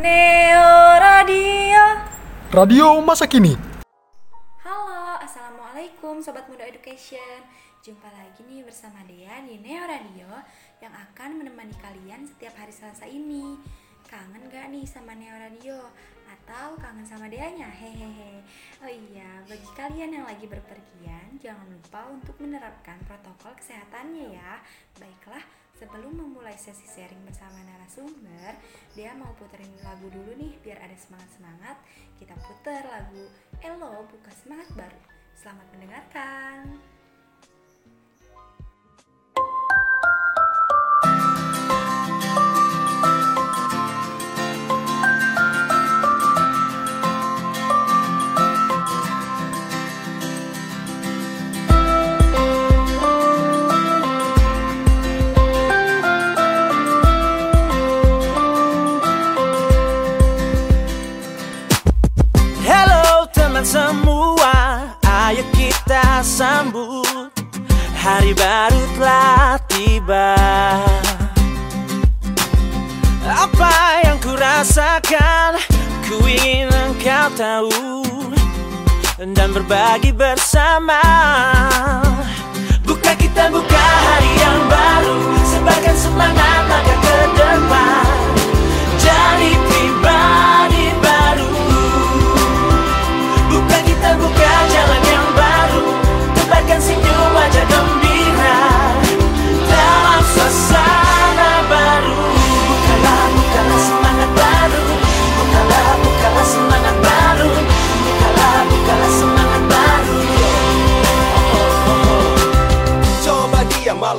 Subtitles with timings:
[0.00, 1.84] Neo Radio.
[2.48, 3.52] Radio masa kini.
[4.64, 7.44] Halo, assalamualaikum sobat muda education.
[7.84, 10.40] Jumpa lagi nih bersama Dea di Neo Radio
[10.80, 13.60] yang akan menemani kalian setiap hari Selasa ini.
[14.08, 15.76] Kangen gak nih sama Neo Radio?
[16.32, 17.68] Atau kangen sama Deanya?
[17.68, 18.40] Hehehe.
[18.80, 24.64] Oh iya, bagi kalian yang lagi berpergian, jangan lupa untuk menerapkan protokol kesehatannya ya.
[24.96, 25.44] Baiklah,
[25.80, 28.52] sebelum memulai sesi sharing bersama narasumber,
[28.92, 31.80] dia mau puterin lagu dulu nih biar ada semangat-semangat.
[32.20, 33.24] Kita puter lagu
[33.64, 35.00] Elo Buka Semangat Baru.
[35.32, 36.99] Selamat mendengarkan.
[68.10, 70.34] Hari baru telah tiba.
[73.22, 75.54] Apa yang ku rasakan,
[76.10, 78.02] ku ingin engkau tahu.
[79.14, 80.98] Dan berbagi bersama.
[82.82, 85.18] Buka kita buka hari yang baru.
[85.46, 88.09] Sebarkan semangat langkah ke depan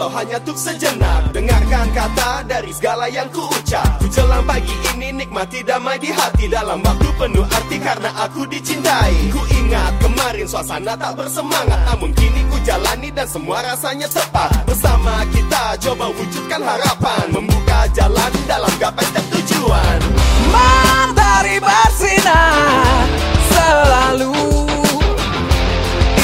[0.01, 5.13] walau hanya untuk sejenak Dengarkan kata dari segala yang ku ucap Ku jelang pagi ini
[5.13, 6.49] nikmati damai di hati.
[6.49, 9.29] Dalam waktu penuh arti karena aku dicintai.
[9.29, 14.65] Ku ingat kemarin suasana tak bersemangat Namun kini ku jalani dan semua rasanya tepat.
[14.65, 19.99] Bersama kita coba wujudkan harapan Membuka jalan dalam gapai setiap tujuan.
[20.49, 23.05] Matahari bersinar
[23.53, 24.33] selalu.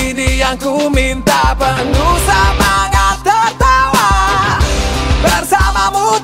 [0.02, 2.77] Ini yang ku minta penuh semangat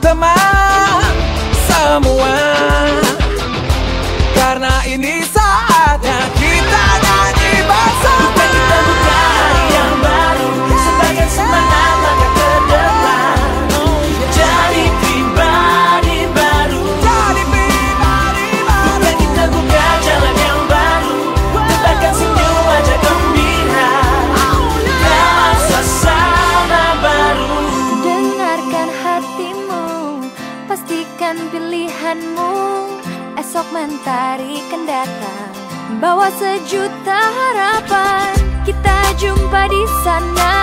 [0.04, 1.00] teman
[1.64, 2.36] semua.
[4.36, 5.43] Karena ini saatnya
[36.24, 38.32] bawa sejuta harapan.
[38.64, 40.56] Kita jumpa di sana,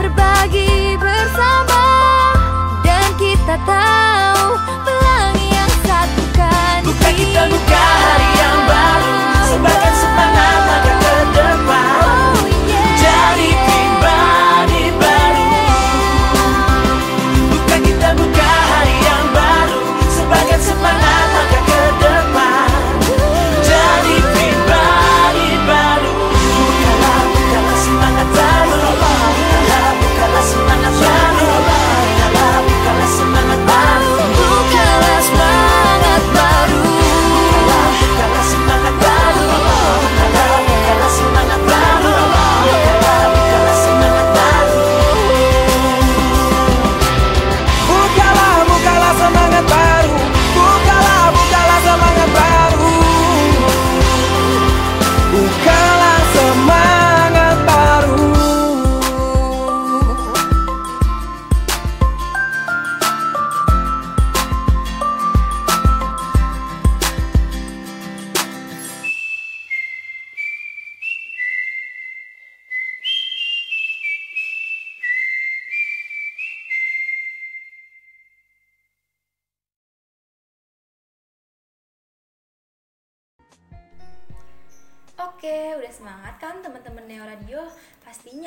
[0.00, 1.84] berbagi bersama,
[2.80, 4.56] dan kita tahu
[4.88, 8.27] pelangi yang satukan Bukan kita buka hari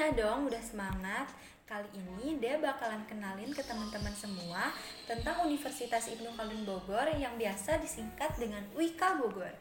[0.01, 1.29] Pastinya dong udah semangat.
[1.69, 4.73] Kali ini dia bakalan kenalin ke teman-teman semua
[5.05, 9.53] tentang Universitas Ibnu Khaldun Bogor yang biasa disingkat dengan UIKA Bogor.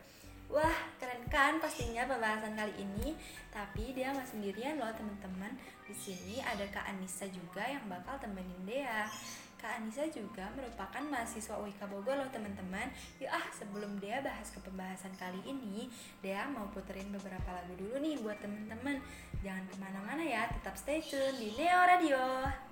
[0.48, 3.20] Wah, keren kan pastinya pembahasan kali ini.
[3.52, 5.52] Tapi dia nggak sendirian loh teman-teman.
[5.84, 9.12] Di sini ada Kak Anissa juga yang bakal temenin dia.
[9.60, 12.88] Kak Anissa juga merupakan mahasiswa UIK Bogor loh teman-teman.
[13.20, 15.92] Yuk ah sebelum dia bahas ke pembahasan kali ini,
[16.24, 18.96] dia mau puterin beberapa lagu dulu nih buat teman-teman.
[19.44, 22.69] Jangan ke mana-mana ya, tetap stay tune di Neo Radio.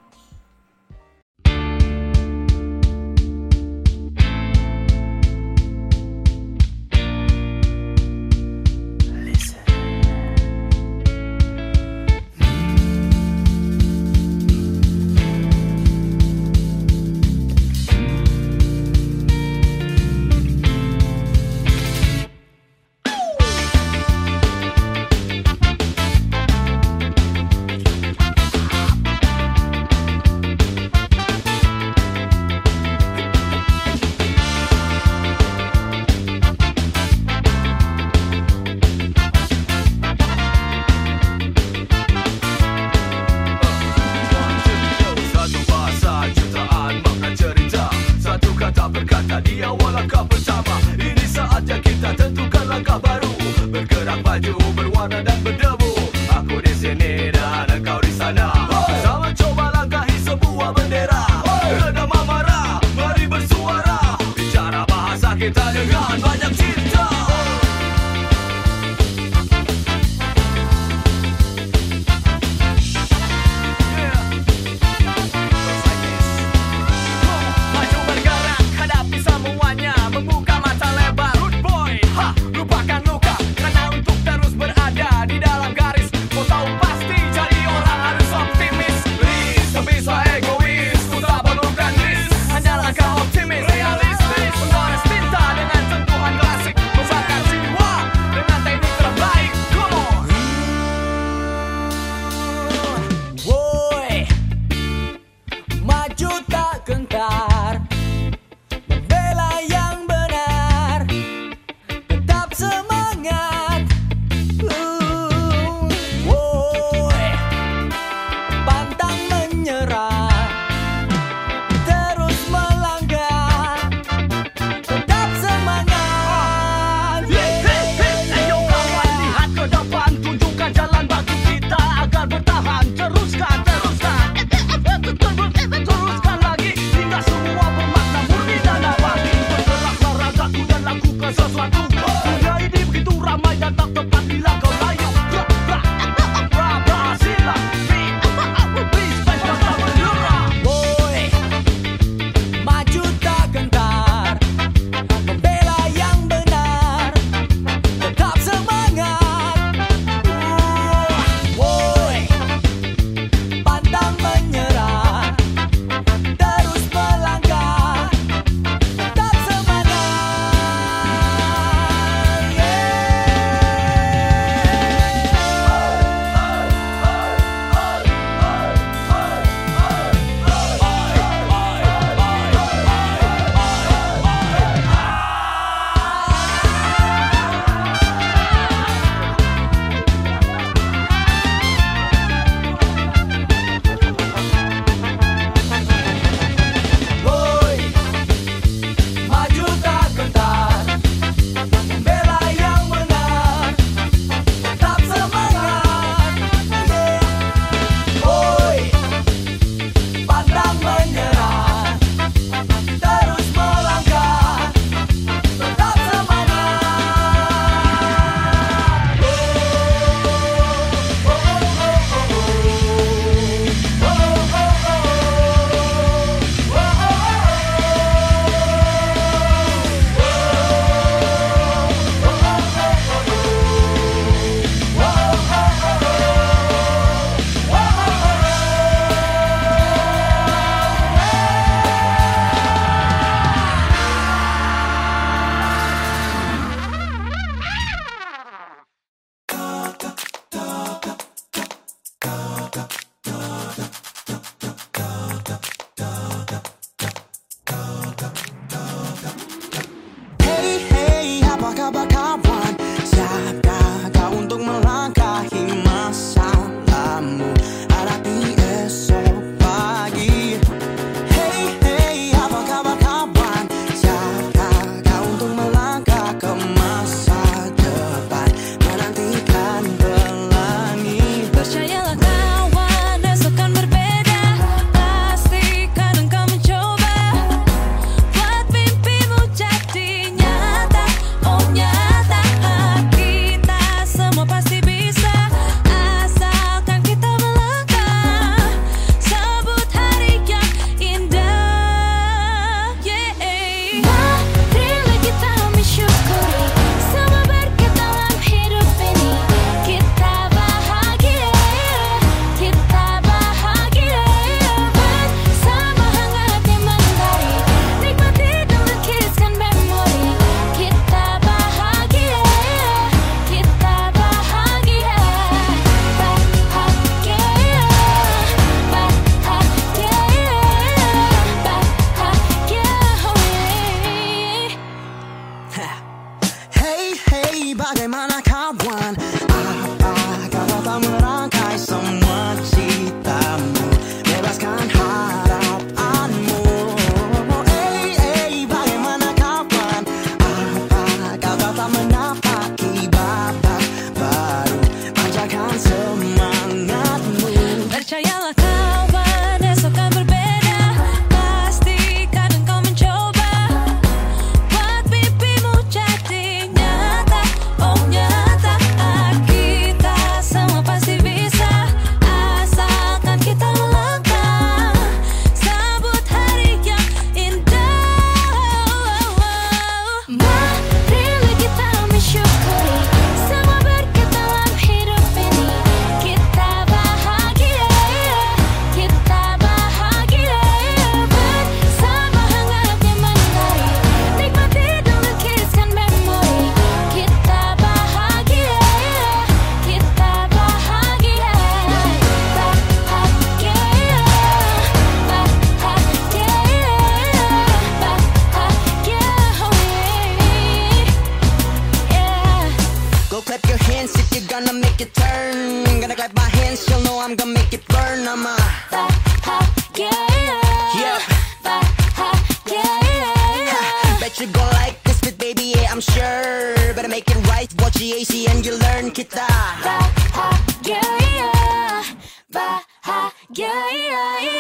[433.50, 434.57] Yeah, yeah, yeah.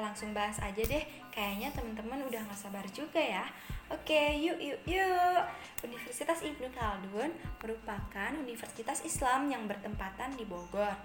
[0.00, 1.04] langsung bahas aja deh.
[1.30, 3.44] Kayaknya teman-teman udah gak sabar juga ya.
[3.92, 5.42] Oke, yuk yuk yuk.
[5.84, 7.30] Universitas Ibnu Khaldun
[7.60, 10.96] merupakan universitas Islam yang bertempatan di Bogor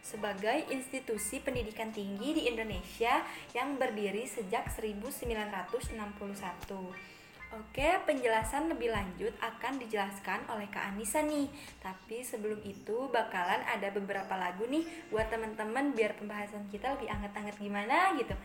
[0.00, 3.20] sebagai institusi pendidikan tinggi di Indonesia
[3.52, 7.19] yang berdiri sejak 1961.
[7.50, 11.50] Oke, penjelasan lebih lanjut akan dijelaskan oleh Kak Anissa nih.
[11.82, 17.58] Tapi sebelum itu bakalan ada beberapa lagu nih buat teman-teman biar pembahasan kita lebih anget-anget
[17.58, 18.38] gimana gitu.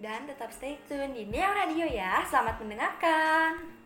[0.00, 2.24] Dan tetap stay tune di Neo Radio ya.
[2.24, 3.76] Selamat mendengarkan.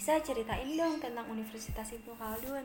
[0.00, 2.64] Anissa ceritain dong tentang Universitas Ibnu Khaldun.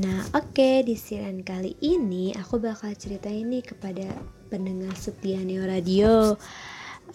[0.00, 4.08] Nah, oke, di siaran kali ini aku bakal ceritain nih kepada
[4.48, 6.40] pendengar setia Neo Radio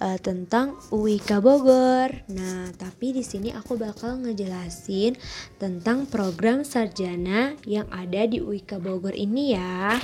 [0.01, 2.09] eh, tentang UIK Bogor.
[2.33, 5.17] Nah, tapi di sini aku bakal ngejelasin
[5.57, 9.97] tentang program sarjana yang ada di UIK Bogor ini ya.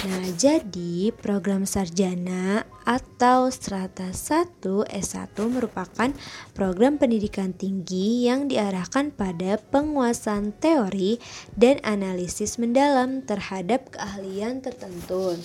[0.00, 6.10] Nah, jadi program sarjana atau strata 1 S1 merupakan
[6.56, 11.20] program pendidikan tinggi yang diarahkan pada penguasaan teori
[11.54, 15.36] dan analisis mendalam terhadap keahlian tertentu.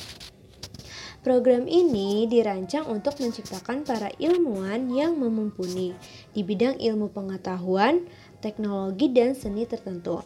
[1.25, 5.97] Program ini dirancang untuk menciptakan para ilmuwan yang mumpuni
[6.37, 8.05] di bidang ilmu pengetahuan,
[8.45, 10.21] teknologi, dan seni tertentu.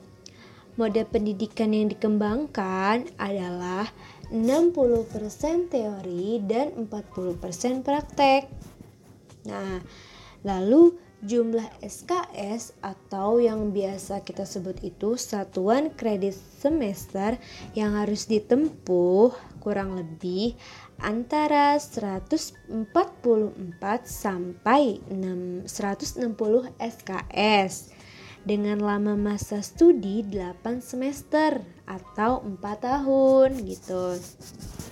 [0.75, 3.87] Mode pendidikan yang dikembangkan adalah
[4.27, 8.51] 60% teori dan 40% praktek.
[9.47, 9.79] Nah,
[10.43, 17.35] lalu jumlah SKS atau yang biasa kita sebut itu satuan kredit semester
[17.75, 20.55] yang harus ditempuh kurang lebih
[20.99, 22.85] antara 144
[24.03, 27.95] sampai 6 160 SKS
[28.43, 34.15] dengan lama masa studi 8 semester atau 4 tahun gitu.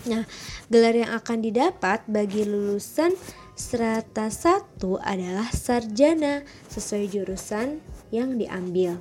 [0.08, 0.24] Nah,
[0.72, 3.16] gelar yang akan didapat bagi lulusan
[3.58, 7.82] strata 1 adalah sarjana sesuai jurusan
[8.14, 9.00] yang diambil.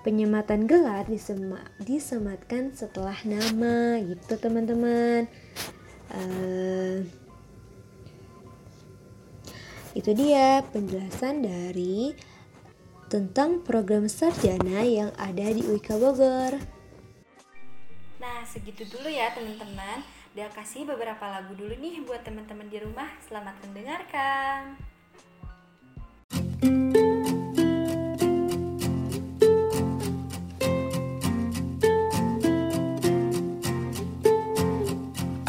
[0.00, 5.28] Penyematan gelar disema disematkan setelah nama gitu teman-teman.
[6.10, 7.06] Eh,
[9.94, 12.14] itu dia penjelasan dari
[13.10, 16.54] tentang program sarjana yang ada di UIK Bogor.
[18.22, 20.02] Nah, segitu dulu ya teman-teman.
[20.30, 23.10] Dia kasih beberapa lagu dulu nih buat teman-teman di rumah.
[23.26, 24.89] Selamat mendengarkan.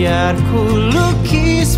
[0.00, 0.64] Biar ku
[0.96, 1.76] lukis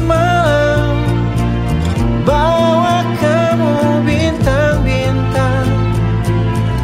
[2.23, 3.75] Bawa kamu
[4.07, 5.67] bintang-bintang.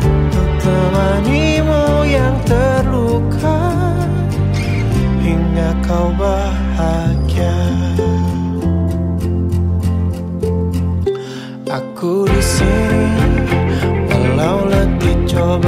[0.02, 3.70] Untuk temanimu yang terluka
[5.22, 7.54] Hingga kau bahagia.
[11.70, 13.06] Aku di sini
[14.10, 15.67] Walau letih coba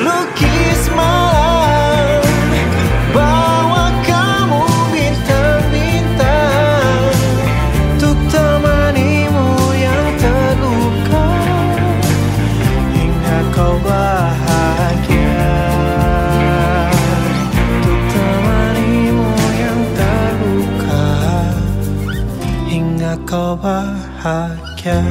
[24.21, 25.01] bahagia.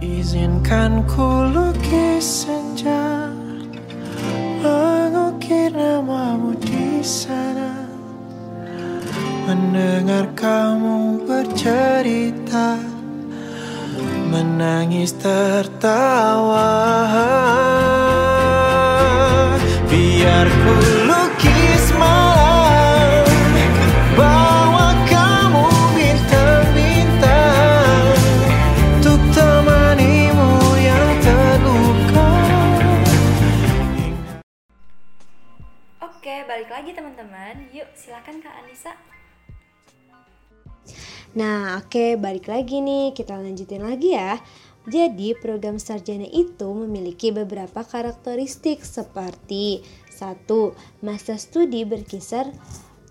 [0.00, 3.28] Izinkan ku lukis senja
[4.60, 7.88] Mengukir namamu di sana
[9.48, 12.93] Mendengar kamu bercerita
[14.34, 16.66] Menangis tertawa
[19.86, 20.74] Biar ku
[21.06, 23.30] lukis malam
[24.18, 28.18] Bawa kamu bintang-bintang
[28.98, 30.50] untuk temanimu
[30.82, 32.30] yang terluka
[36.02, 37.70] Oke, balik lagi teman-teman.
[37.70, 39.13] Yuk, silakan Kak Anissa.
[41.34, 43.10] Nah, oke, balik lagi nih.
[43.10, 44.38] Kita lanjutin lagi ya.
[44.86, 52.54] Jadi, program sarjana itu memiliki beberapa karakteristik seperti satu, Masa studi berkisar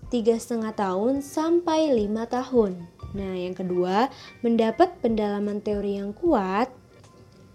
[0.08, 2.72] tiga setengah tahun sampai 5 tahun.
[3.12, 4.08] Nah, yang kedua,
[4.40, 6.72] mendapat pendalaman teori yang kuat.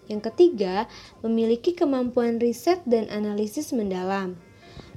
[0.06, 0.86] Yang ketiga,
[1.26, 4.38] memiliki kemampuan riset dan analisis mendalam.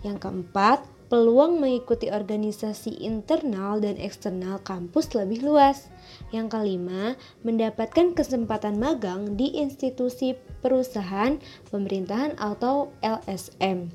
[0.04, 5.92] Yang keempat, peluang mengikuti organisasi internal dan eksternal kampus lebih luas.
[6.33, 10.33] Yang kelima, mendapatkan kesempatan magang di institusi
[10.64, 11.37] perusahaan
[11.68, 13.92] pemerintahan atau LSM.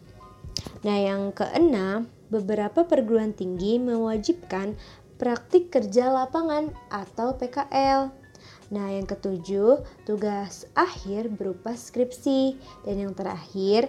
[0.85, 4.77] Nah, yang keenam, beberapa perguruan tinggi mewajibkan
[5.17, 8.13] praktik kerja lapangan atau PKL.
[8.67, 12.59] Nah, yang ketujuh, tugas akhir berupa skripsi.
[12.83, 13.87] Dan yang terakhir,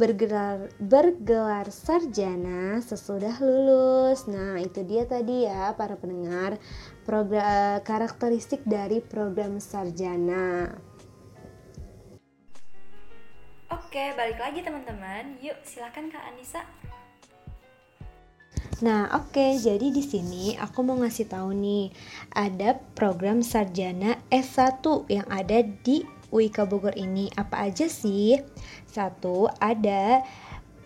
[0.00, 4.24] bergelar bergelar sarjana sesudah lulus.
[4.24, 6.56] Nah, itu dia tadi ya para pendengar
[7.04, 10.72] program karakteristik dari program sarjana.
[13.68, 15.36] Oke, balik lagi teman-teman.
[15.44, 16.64] Yuk, silakan Kak Anissa.
[18.80, 21.92] Nah, oke, jadi di sini aku mau ngasih tahu nih,
[22.32, 24.80] ada program sarjana S1
[25.12, 27.30] yang ada di UIK Bogor ini.
[27.34, 28.38] Apa aja sih?
[28.86, 30.26] Satu, ada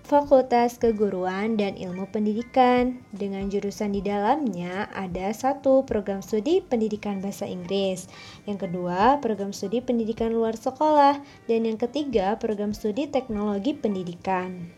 [0.05, 3.01] Fakultas Keguruan dan Ilmu Pendidikan.
[3.09, 8.05] Dengan jurusan di dalamnya ada satu program studi pendidikan bahasa Inggris,
[8.45, 14.69] yang kedua program studi pendidikan luar sekolah, dan yang ketiga program studi teknologi pendidikan.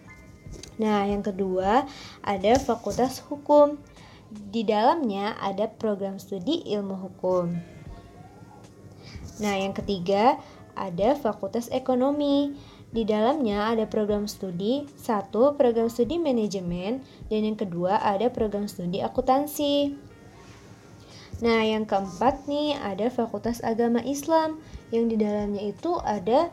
[0.79, 1.90] Nah, yang kedua
[2.22, 3.83] ada Fakultas Hukum.
[4.31, 7.50] Di dalamnya ada program studi ilmu hukum.
[9.37, 10.40] Nah, yang ketiga
[10.77, 12.55] ada Fakultas Ekonomi.
[12.93, 19.03] Di dalamnya ada program studi, satu program studi manajemen, dan yang kedua ada program studi
[19.03, 19.97] akuntansi.
[21.45, 24.57] Nah, yang keempat nih ada Fakultas Agama Islam
[24.89, 26.49] yang di dalamnya itu ada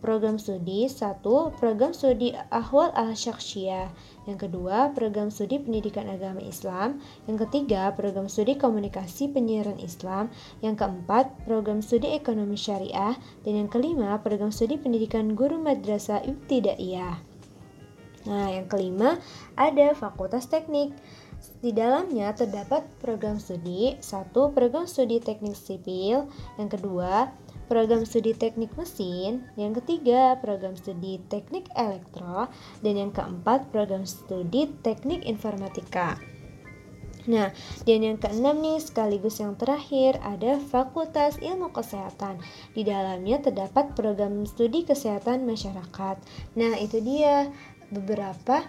[0.00, 3.88] program studi satu program studi ahwal al syaksyah
[4.28, 7.02] yang kedua program studi pendidikan agama Islam.
[7.24, 10.28] Yang ketiga program studi komunikasi penyiaran Islam.
[10.60, 13.18] Yang keempat program studi ekonomi syariah.
[13.42, 17.18] Dan yang kelima program studi pendidikan guru madrasah ibtidaiyah.
[18.28, 19.18] Nah yang kelima
[19.56, 20.94] ada fakultas teknik.
[21.64, 23.98] Di dalamnya terdapat program studi.
[24.04, 26.28] Satu program studi teknik sipil.
[26.60, 27.32] Yang kedua
[27.70, 32.50] program studi teknik mesin, yang ketiga program studi teknik elektro,
[32.82, 36.18] dan yang keempat program studi teknik informatika.
[37.30, 37.54] Nah,
[37.86, 42.42] dan yang keenam nih sekaligus yang terakhir ada Fakultas Ilmu Kesehatan.
[42.74, 46.16] Di dalamnya terdapat program studi kesehatan masyarakat.
[46.58, 47.52] Nah, itu dia
[47.94, 48.66] beberapa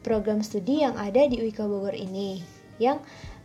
[0.00, 2.98] program studi yang ada di UIK Bogor ini yang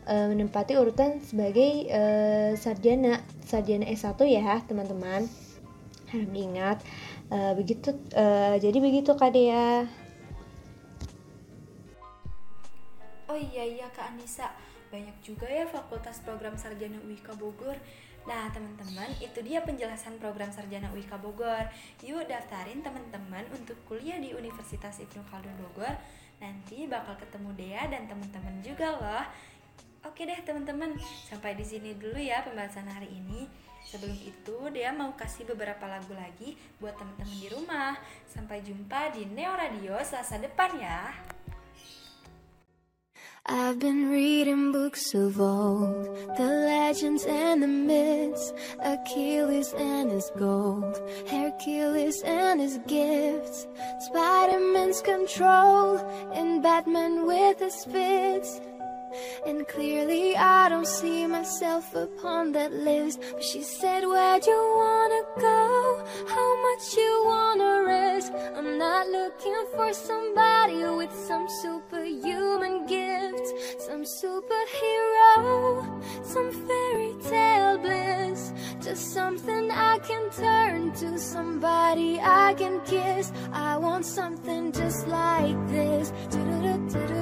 [0.07, 5.27] uh, menempati urutan sebagai uh, sarjana sarjana S1 ya teman-teman
[6.07, 6.79] harap diingat
[7.29, 9.85] uh, begitu uh, jadi begitu Kak Dea
[13.27, 14.55] Oh iya iya Kak Anissa,
[14.87, 17.75] banyak juga ya fakultas program sarjana UIK Bogor.
[18.23, 21.67] Nah teman-teman, itu dia penjelasan program sarjana UIK Bogor.
[22.07, 25.91] Yuk daftarin teman-teman untuk kuliah di Universitas Ibnu Khaldun Bogor
[26.37, 29.25] Nanti bakal ketemu Dea dan teman-teman juga loh.
[30.05, 30.97] Oke deh teman-teman,
[31.29, 33.49] sampai di sini dulu ya pembahasan hari ini.
[33.87, 37.95] Sebelum itu, Dea mau kasih beberapa lagu lagi buat teman-teman di rumah.
[38.27, 41.15] Sampai jumpa di Neo Radio Selasa depan ya.
[43.47, 46.03] I've been reading books of old,
[46.35, 48.51] the legends and the myths,
[48.83, 50.99] Achilles and his gold,
[51.31, 53.63] Hercules and his gifts,
[54.11, 55.95] Spider-Man's control,
[56.35, 58.59] and Batman with his fits.
[59.45, 63.19] And clearly I don't see myself upon that list.
[63.33, 66.05] But she said, Where'd you wanna go?
[66.27, 68.31] How much you wanna risk?
[68.55, 73.51] I'm not looking for somebody with some superhuman gifts,
[73.85, 75.85] some superhero,
[76.23, 78.53] some fairy tale bliss.
[78.81, 83.31] Just something I can turn to, somebody I can kiss.
[83.51, 86.11] I want something just like this.
[86.29, 86.77] Do-do-do-do-do-do.
[86.87, 87.16] Do-do-do-do-do-do.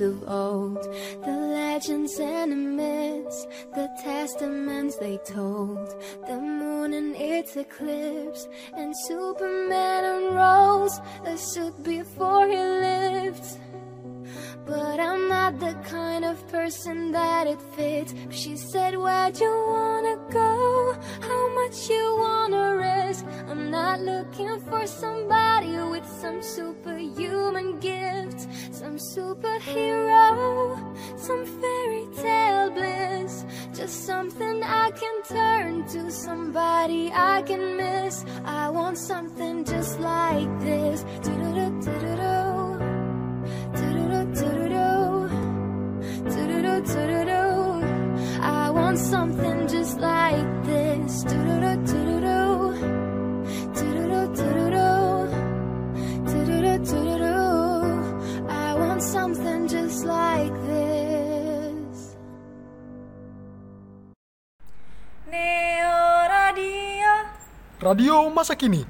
[0.00, 0.82] Of old,
[1.24, 5.94] the legends and the myths, the testaments they told,
[6.26, 13.44] the moon and its eclipse, and Superman unrolls a suit before he lived.
[14.66, 18.14] But I'm not the kind of person that it fits.
[18.30, 20.94] She said, Where'd you wanna go?
[21.58, 23.24] Much you wanna risk?
[23.50, 30.16] I'm not looking for somebody with some superhuman gifts, some superhero,
[31.18, 33.44] some fairy tale bliss.
[33.74, 38.24] Just something I can turn to, somebody I can miss.
[38.44, 41.02] I want something just like this.
[41.24, 41.82] Do-do-do-do-do-do.
[41.84, 42.27] Do-do-do-do-do-do.
[67.88, 68.28] Neo Radio.
[68.28, 68.84] Radio masa kini.